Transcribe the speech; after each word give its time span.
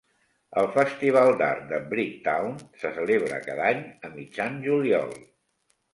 El 0.59 0.69
festival 0.77 1.33
d'art 1.41 1.67
de 1.73 1.79
Bricktown 1.91 2.57
se 2.85 2.93
celebra 2.97 3.41
cada 3.47 3.69
any 3.73 3.87
a 4.09 4.15
mitjan 4.19 4.61
juliol. 4.69 5.19